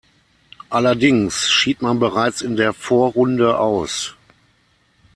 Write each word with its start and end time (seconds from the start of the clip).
Allerdings 0.71 1.47
schied 1.51 1.83
man 1.83 1.99
bereits 1.99 2.41
in 2.41 2.55
der 2.55 2.73
Vorrunde 2.73 3.59
aus. 3.59 4.15